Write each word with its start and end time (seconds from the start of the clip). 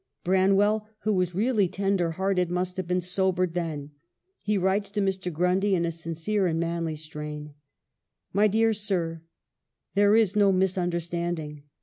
Branwell, 0.23 0.87
who 1.01 1.13
was 1.13 1.35
really 1.35 1.67
tender 1.67 2.13
hearted, 2.13 2.49
must 2.49 2.75
have 2.77 2.87
been 2.87 3.01
sobered 3.01 3.53
then. 3.53 3.91
He 4.41 4.57
writes 4.57 4.89
to 4.89 4.99
Mr. 4.99 5.31
Grundy 5.31 5.75
in 5.75 5.85
a 5.85 5.91
sincere 5.91 6.47
and 6.47 6.59
manly 6.59 6.95
strain:" 6.95 7.53
My 8.33 8.47
dear 8.47 8.73
Sir," 8.73 9.21
There 9.93 10.15
is 10.15 10.35
no 10.35 10.51
misunderstanding. 10.51 11.65